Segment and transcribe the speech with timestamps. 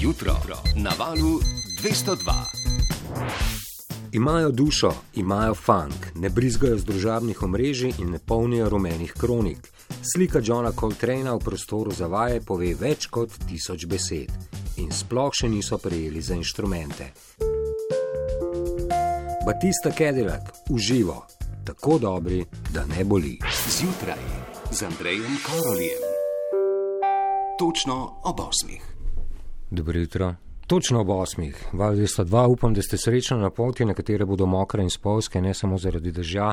[0.00, 0.36] Jutro
[0.76, 1.40] na valu
[1.82, 2.32] 202.
[4.12, 9.58] Imajo dušo, imajo funk, ne brizgajo z družabnih omrežij in ne polnijo rumenih kronik.
[10.12, 14.32] Slika Johna Coltrane'a v prostoru za vaje pove več kot tisoč besed
[14.76, 17.12] in sploh še niso prejeli za inštrumente.
[19.46, 21.26] Batista Cadillac, uživo,
[21.64, 23.38] tako dobri, da ne boli.
[23.78, 24.26] Zjutraj
[24.70, 26.04] z Andrejem Karoljem.
[27.58, 28.95] Točno ob osmih.
[29.70, 30.34] Dobro jutro.
[30.66, 34.82] Točno ob osmih, val 202, upam, da ste srečno na poti, na katere bodo mokre
[34.82, 36.52] in spolske, ne samo zaradi dežja,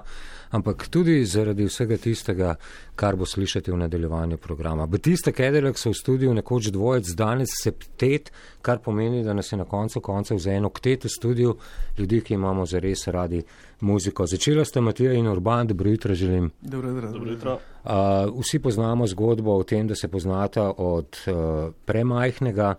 [0.52, 2.56] ampak tudi zaradi vsega tistega,
[2.96, 4.86] kar bo slišati v nadaljevanju programa.
[4.86, 8.32] Batista Cadillac so v studiu nekoč dvojec, danes septet,
[8.62, 11.58] kar pomeni, da nas je na koncu koncev za eno ktet v studiu
[11.98, 13.42] ljudi, ki imamo zares radi
[13.82, 14.28] muziko.
[14.28, 16.52] Začela sta Matija in Urban, dobro jutro želim.
[16.62, 17.12] Dobro jutro.
[17.12, 17.60] Dobro jutro.
[17.84, 17.92] Uh,
[18.40, 22.76] vsi poznamo zgodbo o tem, da se poznata od uh, premajhnega.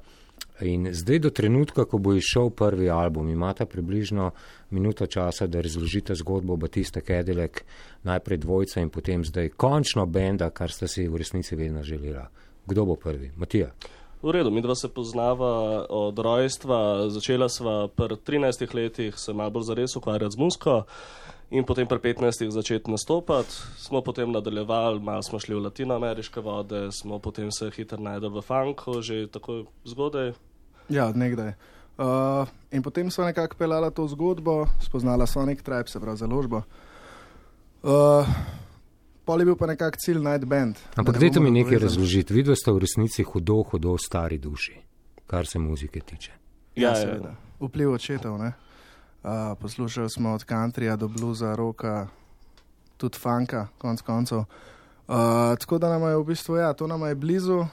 [0.61, 4.31] In zdaj do trenutka, ko bo izšel prvi album, imata približno
[4.71, 7.65] minuto časa, da razložite zgodbo Batista Cadillac,
[8.03, 12.29] najprej dvojca in potem zdaj končno benda, kar sta si v resnici vedno želela.
[12.67, 13.33] Kdo bo prvi?
[13.37, 13.73] Matija.
[14.23, 19.51] V redu, mi dva se poznava od rojstva, začela sva pri 13 letih se malo
[19.51, 20.83] bolj zares ukvarjati z muziko
[21.51, 23.51] in potem pri 15 začeti nastopati.
[23.77, 28.43] Smo potem nadaljevali, malo smo šli v latinoameriške vode, smo potem se hitro najdel v
[28.43, 30.33] funku, že tako zgodaj.
[30.89, 31.53] Ja, odnegdaj.
[31.95, 36.63] Uh, in potem smo nekako pelala to zgodbo, spoznala Sonic Tribe, se pravi založbo.
[37.83, 38.27] Uh,
[39.25, 40.77] pol je bil pa nekako cilj najti bend.
[40.97, 42.35] Ampak dajte mi nekaj razložiti.
[42.35, 44.75] Vidva sta v resnici hudo, hudo stari duši,
[45.27, 46.33] kar se muzike tiče.
[46.75, 46.97] Ja, Ja, ja.
[46.97, 47.35] seveda.
[47.61, 48.39] Vpliv očetov.
[48.39, 48.53] ne.
[49.25, 49.31] Uh,
[49.61, 52.09] poslušali smo od countryja do bluza, roka,
[52.97, 54.39] tudi funka, konc koncev.
[54.39, 54.45] Uh,
[55.61, 57.67] tako da nam je v bistvu, ja, to nam je blizu uh,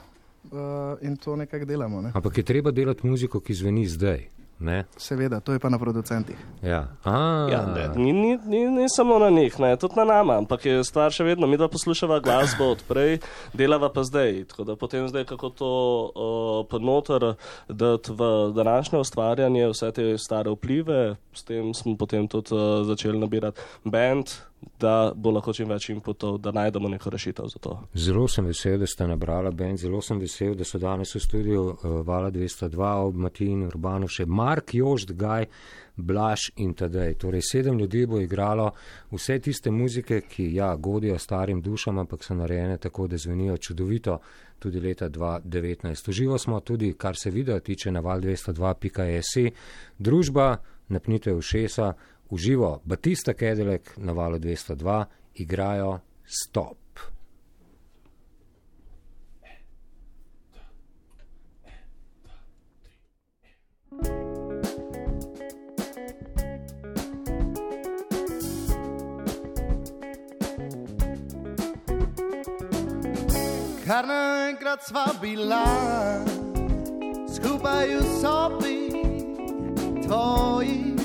[1.00, 2.00] in to nekako delamo.
[2.02, 2.12] Ne?
[2.14, 4.28] Ampak je treba delati muziko, ki zveni zdaj.
[4.62, 4.84] Ne?
[4.96, 6.38] Seveda, to je pa na producentih.
[6.62, 6.86] Ja.
[7.04, 10.66] A, Ja, ne, ni, ni, ni, ni samo na njih, ne, tudi na nama, ampak
[10.66, 11.48] je stvar še vedno.
[11.50, 13.18] Mi dva poslušava glasbo od prej,
[13.52, 14.44] delava pa zdaj.
[14.52, 17.34] Tako da potem zdaj, kako to uh, podnoter
[17.68, 23.18] dati v današnje ustvarjanje, vse te stare vplive, s tem smo potem tudi uh, začeli
[23.18, 24.30] nabirati band,
[24.80, 27.76] da bo lahko čim več inputov, da najdemo neko rešitev za to.
[27.94, 31.62] Zelo sem vesel, da ste nabrala bend, zelo sem vesel, da so danes v studiu
[31.70, 35.46] uh, Vala 202 ob Matiji in Urbanu še Mark Jošt, Gaj,
[35.96, 37.14] Blaž in tadej.
[37.20, 38.70] Torej sedem ljudi bo igralo
[39.12, 44.18] vse tiste muzike, ki ja, godijo starim dušam, ampak so narejene tako, da zvenijo čudovito
[44.58, 46.08] tudi leta 2019.
[46.08, 49.52] Uživo smo tudi, kar se video tiče na val202.js.
[49.98, 50.56] Družba,
[50.88, 51.32] napnite
[52.32, 55.04] ušesa, uživo Batista Cadillac na valu 202
[55.34, 56.76] igrajo Stop.
[73.86, 75.64] Kar naenkrat sva bila,
[77.36, 78.78] skupaj v sobi
[80.06, 81.01] tvoji.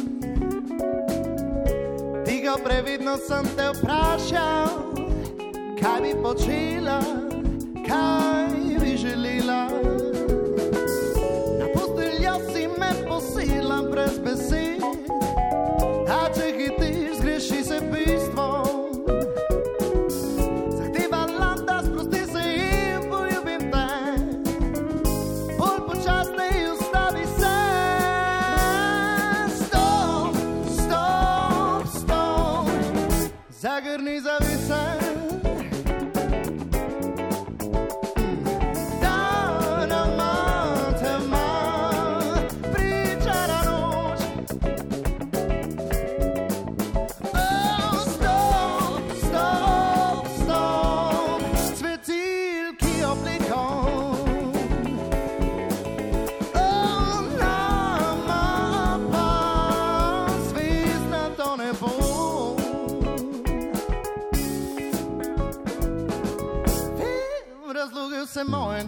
[2.47, 4.69] Tiho previdno sem te vprašal,
[5.81, 7.01] kaj bi počela,
[7.83, 9.76] kaj bi želela.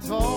[0.02, 0.29] Vse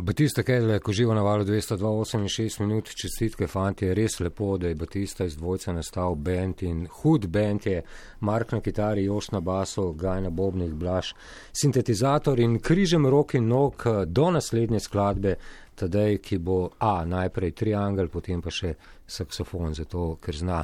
[0.00, 4.74] Batista Kedle, ko živo na valu 228 minut, čestitke fanti, je res lepo, da je
[4.74, 7.82] Batista iz dvojca nastal band in hud band je
[8.20, 11.12] Mark na kitari, Još na basu, Gaj na bobnih, Blaž,
[11.52, 15.34] sintetizator in križem rok in nog eh, do naslednje skladbe,
[15.74, 18.74] tadej, ki bo A, najprej triangel, potem pa še
[19.06, 20.62] saksofon, zato ker zna.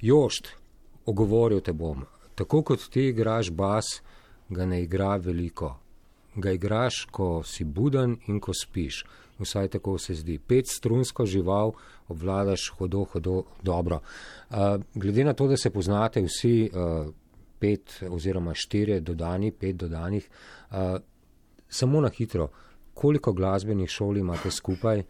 [0.00, 0.52] Jošt,
[1.06, 2.04] ogovoril te bom,
[2.34, 4.02] tako kot ti igraš bas,
[4.48, 5.83] ga ne igra veliko
[6.36, 9.04] ga igraš, ko si buden in ko spiš.
[9.38, 10.38] Vsaj tako se zdi.
[10.38, 11.72] Pet strunsko žival
[12.08, 14.00] obvladaš hodo, hodo dobro.
[14.50, 14.56] Uh,
[14.94, 17.10] glede na to, da se poznate vsi uh,
[17.58, 20.28] pet oziroma štiri dodani, pet dodanih,
[20.70, 20.76] uh,
[21.68, 22.48] samo na hitro,
[22.94, 25.02] koliko glasbenih šol imate skupaj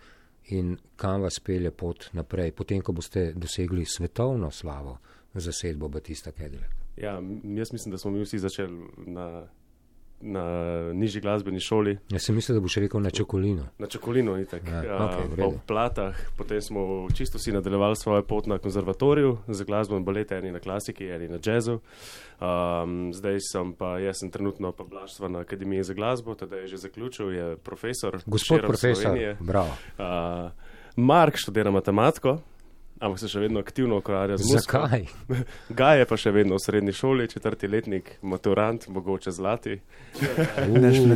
[0.45, 4.99] in kam vas pelje pot naprej, potem, ko boste dosegli svetovno slavo
[5.35, 6.69] za sedbo Batista Kedele.
[6.97, 9.47] Ja, jaz mislim, da smo mi vsi začeli na
[10.25, 10.45] na
[10.93, 11.99] nižji glasbeni šoli.
[12.11, 13.67] Jaz sem mislil, da boš rekel na čokolino.
[13.79, 14.71] Na čokolino, in tako.
[14.71, 19.97] Ja, okay, v platah, potem smo čisto si nadaljevali svojo pot na konzervatoriju za glasbo
[19.97, 21.79] in balet, eni na klasiki, eni na jazzu.
[22.41, 26.67] Um, zdaj sem pa, jaz sem trenutno pa blaštva na Akademiji za glasbo, teda je
[26.67, 28.19] že zaključil, je profesor.
[28.27, 29.77] Gospod profesor, bravo.
[29.99, 30.51] Uh,
[30.97, 32.39] Mark študira matematiko
[33.01, 34.61] ampak se še vedno aktivno ukvarja z muziko.
[34.85, 35.07] Zakaj?
[35.81, 39.79] Gaj je pa še vedno v srednji šoli, četrti letnik, maturant, mogoče zlati.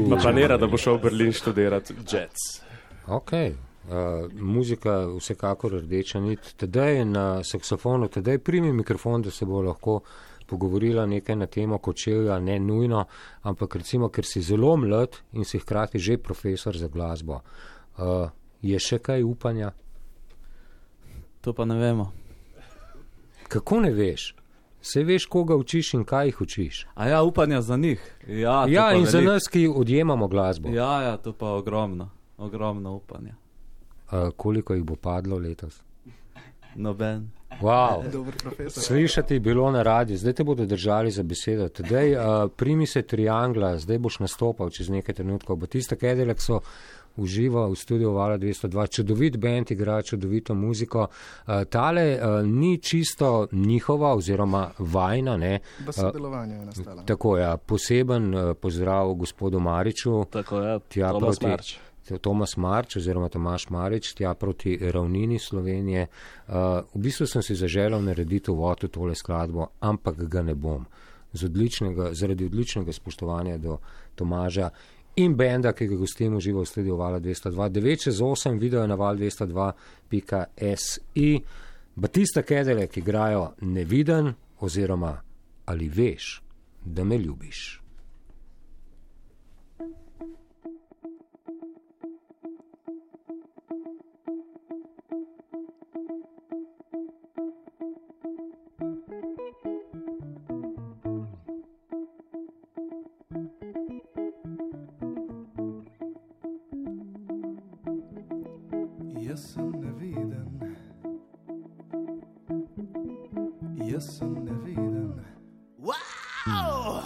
[0.09, 2.49] Ma planira, da bo šel v Berlin študirati jazz.
[3.09, 3.33] Ok.
[3.89, 6.53] Uh, muzika vsekakor rdeča nit.
[6.61, 10.03] Tedaj je na saksofonu, tedaj primi mikrofon, da se bo lahko
[10.49, 13.05] pogovorila nekaj na temo kočevja, ne nujno,
[13.49, 17.41] ampak recimo, ker si zelo mlad in si hkrati že profesor za glasbo.
[17.97, 18.29] Uh,
[18.63, 19.73] je še kaj upanja?
[21.41, 22.13] To pa ne vemo.
[23.49, 24.35] Kako ne veš?
[24.81, 26.87] Vse veš, koga učiš in kaj jih učiš.
[26.95, 28.17] A ja, upanja za njih.
[28.29, 29.11] Ja, ja in velik.
[29.11, 30.69] za nas, ki odjemamo glasbo.
[30.69, 33.35] Ja, ja, to pa ogromno, ogromno upanja.
[34.13, 35.83] Uh, koliko jih bo padlo letos?
[36.75, 37.31] Noben.
[37.61, 38.05] Wow.
[38.69, 41.69] Slišati je bilo na radiju, zdaj te bodo držali za besedo.
[41.69, 42.21] Tedej, uh,
[42.57, 45.57] primi se triangla, zdaj boš nastopal čez nekaj trenutkov.
[45.57, 46.61] Batista Kedelek so
[47.19, 51.07] uživa v studiu Vala 202, čudovit bend, igra čudovito muziko.
[51.09, 55.37] Uh, tale uh, ni čisto njihova oziroma vajna.
[55.37, 57.03] Ne, uh, sodelovanje je nastalo.
[57.03, 60.25] Tako je, ja, poseben uh, pozdrav gospodu Mariču.
[60.31, 61.79] Tako je, ja, Tomas proti, Marč.
[62.21, 66.07] Tomas Marč oziroma Tomaš Marič, tja proti ravnini Slovenije.
[66.49, 66.55] Uh,
[66.95, 70.87] v bistvu sem si zaželel narediti v otu tole skladbo, ampak ga ne bom.
[71.45, 73.79] Odličnega, zaradi odličnega spoštovanja do
[74.15, 74.71] Tomaža
[75.19, 77.69] in benda, ki ga gostimo živo v studiu Vala 202.
[77.69, 81.43] 9 čez 8 video na val 202.si.
[81.95, 85.23] Batista Kedele, ki igrajo neviden oziroma
[85.67, 86.43] ali veš,
[86.85, 87.88] da me ljubiš.
[109.29, 110.77] Jaz sem neviden,
[113.77, 115.25] jaz sem neviden.
[115.79, 117.03] Wow!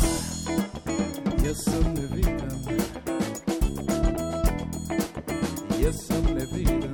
[1.44, 2.58] Jaz sem neviden,
[5.80, 6.92] jaz sem neviden,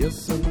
[0.00, 0.45] jaz sem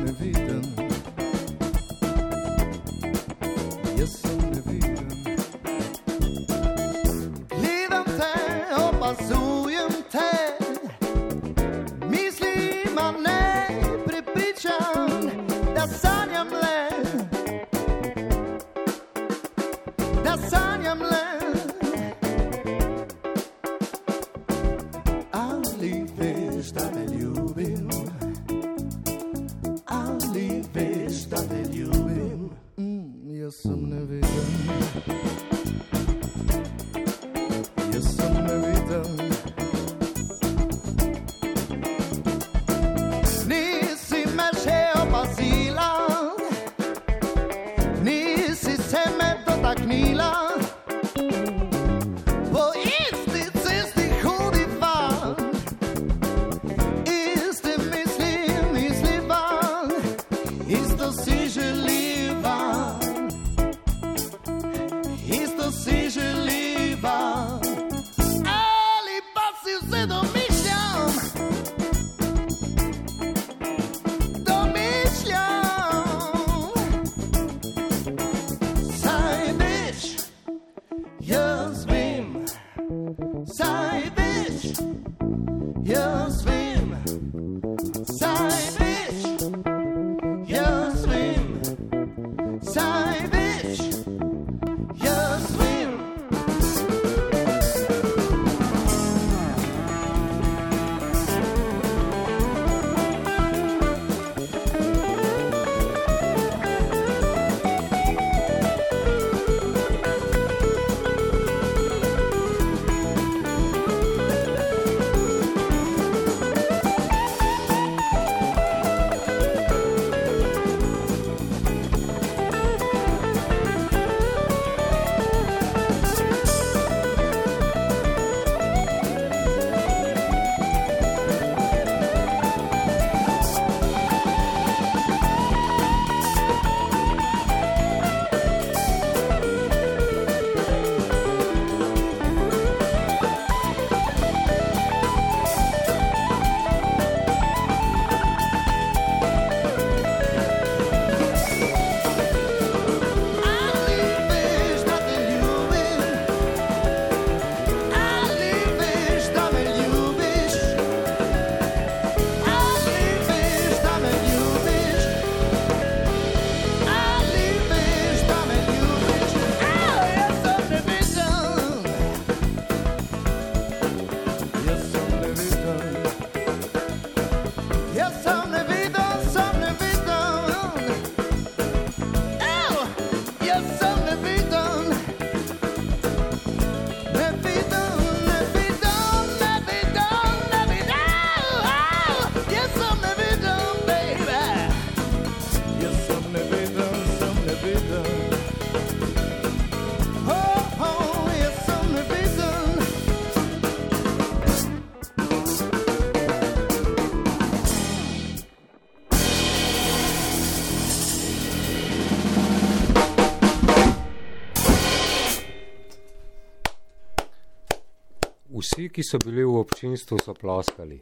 [218.96, 221.02] ki so bili v občinstvu, so ploskali.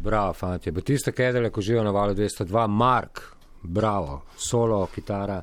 [0.00, 0.70] Bravo, fanti.
[0.70, 3.20] Batista Kedele, ko živijo na valu 202, Mark,
[3.62, 5.42] bravo, solo, kitara,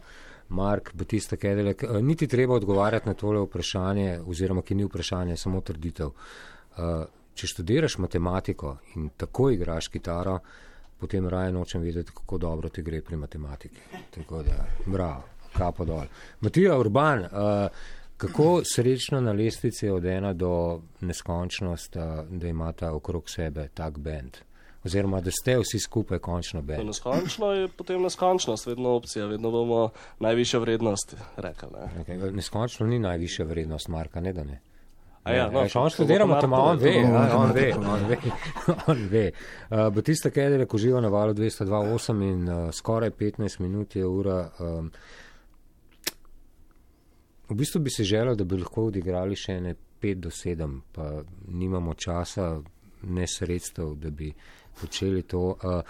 [0.50, 1.76] Mark, Batista Kedele.
[2.02, 6.08] Niti treba odgovarjati na tole vprašanje, oziroma ki ni vprašanje, samo trditev.
[6.08, 7.04] Uh,
[7.38, 10.40] če študiraš matematiko in tako igraš kitaro,
[10.98, 14.02] potem raje nočem vedeti, kako dobro ti gre pri matematiki.
[14.16, 15.24] Tako da, bravo,
[15.54, 16.10] kapo dol.
[16.42, 17.70] Matija Urban, uh,
[18.18, 24.38] kako srečno na lestvici od ena do neskončnost, uh, da imata okrog sebe tak bend?
[24.86, 26.86] Oziroma, da ste vsi skupaj končno bend.
[26.86, 31.70] Neskončno je potem neskončnost, vedno opcija, vedno bomo najvišjo vrednost rekli.
[31.74, 32.04] Ne?
[32.04, 32.32] Okay.
[32.36, 34.62] Neskončno ni najvišja vrednost Marka, ne da ne.
[35.28, 36.92] A ja, no, on študira matematiko, on ve,
[37.36, 38.18] on ve, on ve,
[38.88, 39.32] on ve.
[39.70, 44.50] Uh, Batista Kedele, ko živa na valu 228 in uh, skoraj 15 minut je ura.
[44.60, 44.92] Um,
[47.50, 51.24] v bistvu bi si želel, da bi lahko odigrali še ene 5 do 7, pa
[51.48, 52.62] nimamo časa,
[53.04, 54.32] ne sredstev, da bi
[54.82, 55.44] počeli to.
[55.56, 55.82] Uh,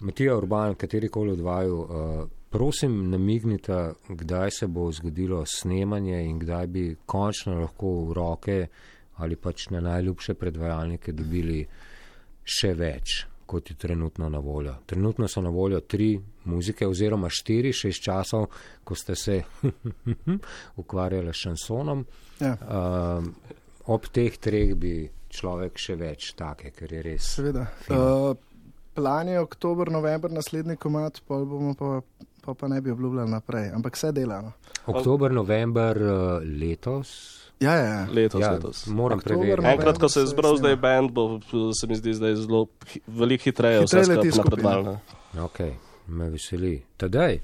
[0.00, 6.66] Matija Urban, katerikoli od vaju, uh, prosim, namignite, kdaj se bo zgodilo snemanje in kdaj
[6.66, 8.66] bi končno lahko v roke
[9.18, 11.64] ali pač na najljubše predvajalnike dobili
[12.44, 14.76] še več, kot je trenutno na voljo.
[14.86, 16.12] Trenutno so na voljo tri
[16.48, 18.48] muzike oziroma štiri, šest časov,
[18.84, 19.42] ko ste se
[20.82, 22.04] ukvarjali s šansonom.
[22.40, 22.56] Ja.
[22.56, 23.32] Um,
[23.88, 27.32] ob teh treh bi človek še več take, ker je res.
[27.38, 27.66] Seveda.
[27.84, 28.04] Fino.
[28.32, 28.48] Uh,
[28.98, 32.00] plan je oktober, november, naslednji komat, pol bomo pa,
[32.44, 34.54] pa, pa ne bi obljubljali naprej, ampak vse delamo.
[34.90, 37.12] Oktober, november uh, letos.
[37.60, 38.02] Ja, ja, ja.
[38.14, 38.86] Letos, ja, letos.
[38.86, 39.58] moram preveriti.
[39.58, 39.72] november.
[39.74, 41.40] Enkrat, ko se je zbral zdaj band, bo
[41.74, 42.66] se mi zdi zdaj zelo
[43.06, 44.98] veliko hitreje vse Hitreje leti skupaj napredovalo.
[45.44, 45.60] Ok,
[46.08, 46.82] me veseli.
[46.96, 47.40] Tadej,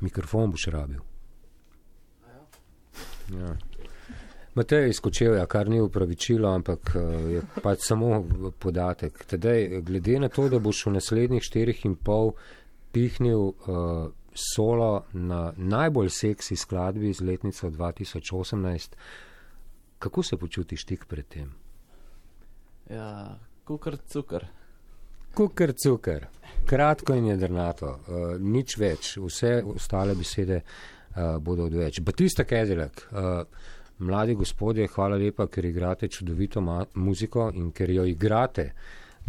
[0.00, 1.00] mikrofon boš rabil.
[3.32, 3.56] Ja.
[4.54, 8.24] Matej izkočil, ja, kar ni upravičilo, ampak eh, je pač samo
[8.58, 9.24] podatek.
[9.24, 12.34] Tadej, glede na to, da boš v naslednjih štirih in pol
[12.92, 18.96] pihnil uh, solo na najbolj seksi skladbi iz letnice 2018,
[19.98, 21.54] kako se počutiš tik pred tem?
[22.90, 24.46] Ja, kukar cukar.
[25.32, 26.26] Kukar cukar,
[26.68, 32.02] kratko in jedrnato, uh, nič več, vse ostale besede uh, bodo odveč.
[32.04, 33.40] Batista Kedelek, uh,
[34.04, 38.66] mladi gospodje, hvala lepa, ker igrate čudovito muziko in ker jo igrate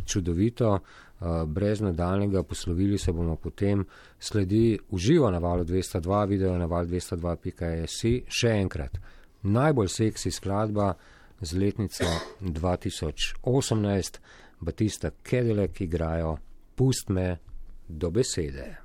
[0.03, 3.87] čudovito, uh, brez nadaljnega poslovili se bomo potem,
[4.19, 8.99] sledi uživo na valu 202, video na val 202.js, še enkrat,
[9.43, 10.97] najbolj seksi skladba
[11.39, 14.19] z letnico 2018.
[14.59, 16.37] Batista Kedelek igrajo
[16.75, 17.37] Pust me
[17.87, 18.82] do besede.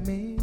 [0.00, 0.33] Kar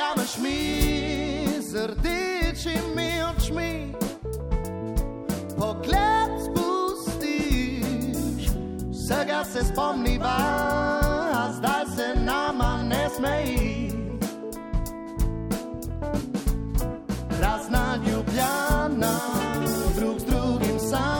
[0.00, 3.92] verjameš mi, z rdečimi očmi.
[5.58, 8.16] Pogled spustiš,
[8.90, 10.36] vsega se spomniva,
[11.34, 13.92] a zdaj se nama ne smeji.
[17.38, 19.20] Prazna ljubljena,
[19.96, 21.19] drug z drugim sama,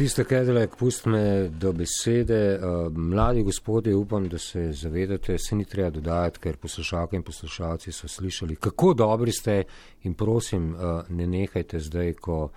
[0.00, 0.04] ja.
[0.04, 2.58] Batista Kedelek, pust me do besede.
[2.58, 7.92] Uh, mladi gospodje, upam, da se zavedate, se ni treba dodajati, ker poslušalke in poslušalci
[7.92, 9.64] so slišali, kako dobri ste
[10.02, 12.48] in prosim, uh, ne nehajte zdaj, ko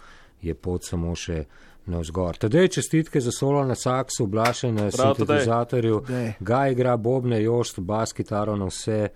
[0.42, 1.44] je pot samo še
[1.86, 2.38] navzgor.
[2.38, 6.02] Tadej čestitke za solo na saksu, blaše na sintetizatorju,
[6.40, 9.10] ga igra bobne, jošt, bas, kitaro na vse.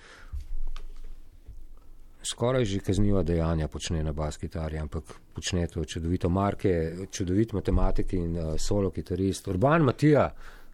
[2.27, 6.29] Skoraj že kazniva dejanja počne na bas kitari, ampak počne to čudovito.
[6.29, 9.47] Mark je čudovit matematik in uh, solo kitarist.
[9.47, 10.33] Urban Matija,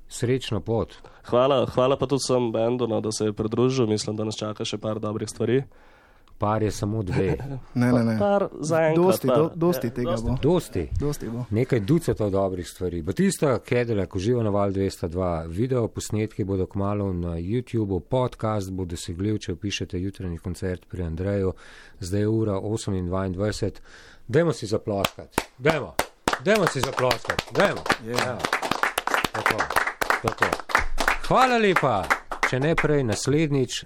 [0.10, 0.96] srečno pot.
[1.30, 3.88] Hvala, hvala pa tudi vsem bendu, no, da se je pridružil.
[3.88, 5.64] Mislim, da nas čaka še par dobrih stvari.
[6.38, 7.38] Par je samo dve.
[7.74, 8.20] Ne, ne, ne.
[8.20, 8.96] Par zaenkrat.
[8.98, 9.38] Dosti, par.
[9.38, 10.28] do, dosti Ja, tega dosti.
[10.28, 10.38] bo.
[10.44, 10.90] Dosti.
[11.00, 11.46] Dosti bo.
[11.50, 13.02] Nekaj ducatov dobrih stvari.
[13.02, 15.48] Batista Kedelek uživa na val 202.
[15.48, 21.54] Video posnetki bodo kmalo na YouTubu, podcast bo dosegljiv, če pišete jutranji koncert pri Andreju.
[22.00, 23.72] Zdaj je ura 8.22.
[24.28, 25.38] Dajmo si zaploskati.
[25.58, 25.94] Dajmo.
[26.46, 27.44] Dajmo si zaploskati.
[27.54, 27.82] Dajmo.
[28.08, 28.38] Ja.
[29.32, 29.58] Tako.
[30.22, 30.46] Tako.
[31.24, 32.04] Hvala lepa.
[32.44, 33.80] Če ne prej naslednjič,